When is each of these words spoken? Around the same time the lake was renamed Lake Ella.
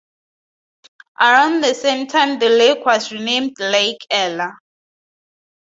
Around 1.19 1.61
the 1.63 1.75
same 1.75 2.07
time 2.07 2.39
the 2.39 2.49
lake 2.49 2.83
was 2.83 3.11
renamed 3.11 3.59
Lake 3.59 4.01
Ella. 4.09 4.57